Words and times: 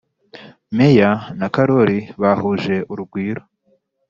Meya 0.75 1.11
na 1.39 1.47
karori 1.55 1.99
bahuje 2.21 2.75
urugwiro 2.91 3.43